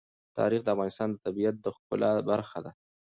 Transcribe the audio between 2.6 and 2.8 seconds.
ده.